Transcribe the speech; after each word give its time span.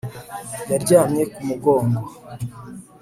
Yaryamye 0.71 1.23
ku 1.33 1.39
mugongo 1.47 2.01